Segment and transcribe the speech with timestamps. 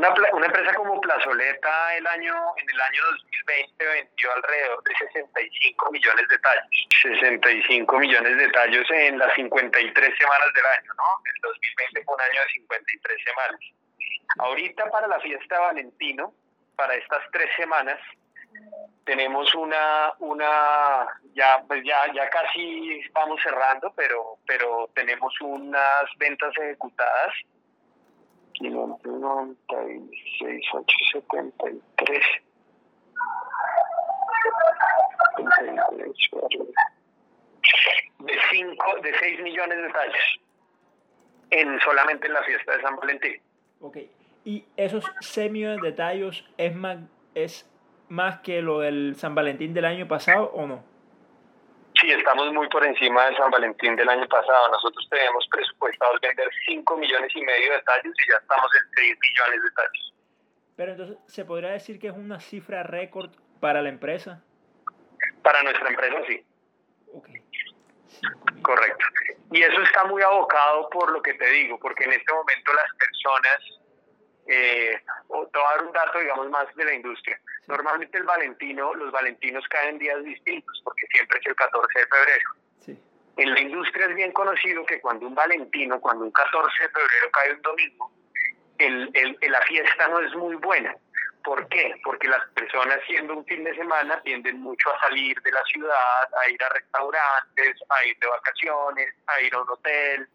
[0.00, 5.90] Una, una empresa como Plazoleta el año, en el año 2020 vendió alrededor de 65
[5.90, 6.66] millones de tallos.
[7.02, 11.04] 65 millones de tallos en las 53 semanas del año, ¿no?
[11.26, 13.60] El 2020 fue un año de 53 semanas.
[14.38, 16.32] Ahorita para la fiesta de Valentino,
[16.76, 17.98] para estas tres semanas,
[19.04, 26.56] tenemos una, una ya, pues ya, ya casi vamos cerrando, pero, pero tenemos unas ventas
[26.56, 27.34] ejecutadas
[28.60, 32.24] 96, 873.
[38.18, 40.40] De, cinco, de 6 millones de tallos
[41.50, 43.40] en solamente en la fiesta de San Valentín.
[43.80, 43.96] Ok,
[44.44, 46.98] y esos 6 millones de tallos es más,
[47.34, 47.66] es
[48.08, 50.89] más que lo del San Valentín del año pasado o no?
[52.10, 54.68] Sí, estamos muy por encima de San Valentín del año pasado.
[54.72, 59.16] Nosotros tenemos presupuestados vender 5 millones y medio de tallos y ya estamos en 6
[59.20, 60.14] millones de tallos.
[60.74, 63.30] Pero entonces, ¿se podría decir que es una cifra récord
[63.60, 64.42] para la empresa?
[65.44, 66.44] Para nuestra empresa, sí.
[68.62, 69.06] Correcto.
[69.52, 72.92] Y eso está muy abocado por lo que te digo, porque en este momento las
[72.98, 73.58] personas,
[74.48, 75.00] eh,
[75.70, 77.40] a dar un dato, digamos, más de la industria.
[77.66, 82.98] Normalmente el Valentino, los Valentinos caen días distintos, porque siempre es el 14 de febrero.
[83.36, 87.30] En la industria es bien conocido que cuando un Valentino, cuando un 14 de febrero
[87.32, 88.10] cae un domingo,
[88.78, 90.94] el, el, la fiesta no es muy buena.
[91.42, 91.94] ¿Por qué?
[92.04, 96.28] Porque las personas siendo un fin de semana tienden mucho a salir de la ciudad,
[96.34, 100.28] a ir a restaurantes, a ir de vacaciones, a ir a un hotel,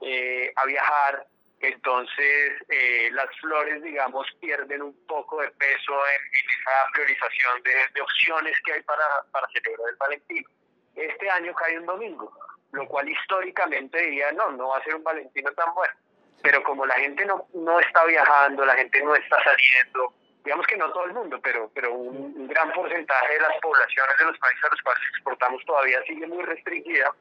[0.00, 1.26] eh, a viajar.
[1.60, 8.56] Entonces, eh, las flores, digamos, pierden un poco de peso en, esa priorización de, opciones
[8.64, 10.48] que hay para, para celebrar el Valentino.
[10.94, 12.32] Este año cae un domingo,
[12.72, 15.94] lo cual históricamente diría, no, no va a ser un Valentino tan bueno.
[16.42, 20.14] Pero como la gente no, no está viajando, la gente no está saliendo,
[20.44, 24.24] digamos que no todo el mundo, pero, pero un, gran porcentaje de las poblaciones de
[24.24, 27.12] los países a los cuales exportamos todavía sigue muy restringida,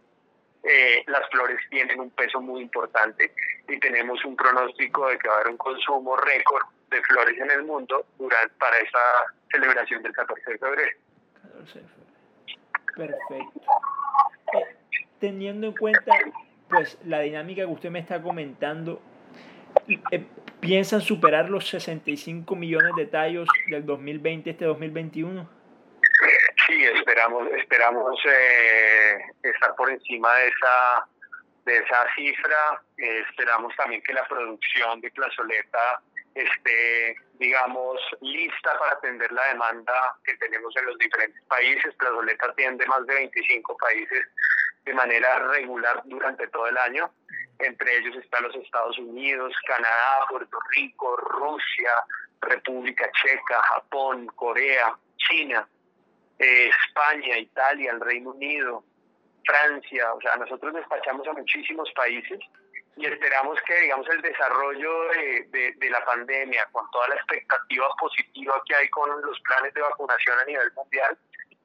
[1.08, 3.32] las flores tienen un peso muy importante
[3.68, 7.52] y tenemos un pronóstico de que va a haber un consumo récord de flores en
[7.52, 9.00] el mundo durante, para esa
[9.52, 10.98] celebración del 14 de febrero.
[12.96, 13.62] Perfecto.
[14.54, 14.76] Eh,
[15.20, 16.14] teniendo en cuenta
[16.70, 19.02] pues la dinámica que usted me está comentando,
[20.12, 20.26] eh,
[20.60, 25.57] ¿piensan superar los 65 millones de tallos del 2020 este 2021?
[26.96, 31.08] Esperamos, esperamos eh, estar por encima de esa
[31.66, 32.82] de esa cifra.
[32.98, 36.02] Eh, esperamos también que la producción de plazoleta
[36.34, 39.94] esté, digamos, lista para atender la demanda
[40.24, 41.94] que tenemos en los diferentes países.
[41.96, 44.28] Plazoleta atiende más de 25 países
[44.86, 47.12] de manera regular durante todo el año.
[47.60, 51.92] Entre ellos están los Estados Unidos, Canadá, Puerto Rico, Rusia,
[52.42, 55.68] República Checa, Japón, Corea, China.
[56.40, 58.84] Eh, España, Italia, el Reino Unido,
[59.46, 62.40] Francia, o sea, nosotros despachamos a muchísimos países
[62.96, 68.62] y esperamos que, digamos, el desarrollo de, de, la pandemia, con toda la expectativa positiva
[68.68, 71.18] que hay con los planes de vacunación a nivel mundial,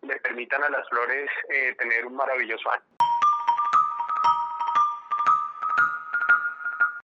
[0.02, 2.82] le permitan a las flores eh, tener un maravilloso año.